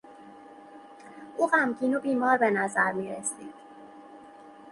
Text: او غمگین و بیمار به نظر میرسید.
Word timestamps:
او 1.37 1.47
غمگین 1.47 1.95
و 1.95 1.99
بیمار 1.99 2.37
به 2.37 2.49
نظر 2.51 2.91
میرسید. 2.91 3.53